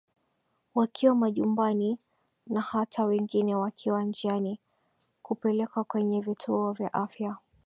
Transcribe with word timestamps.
wakiwa 0.75 1.15
majumbani 1.15 1.99
na 2.47 2.61
hata 2.61 3.05
wengine 3.05 3.55
wakiwa 3.55 4.03
njiani 4.03 4.59
kupelekwa 5.21 5.83
kwenye 5.83 6.21
vituo 6.21 6.71
vya 6.71 6.93
afya 6.93 7.37